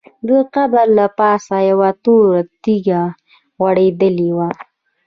[0.27, 3.01] د قبر له پاسه یوه توره ټوټه
[3.59, 4.49] غوړېدلې وه.